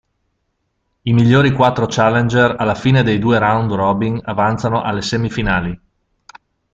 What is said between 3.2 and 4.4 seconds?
Round Robin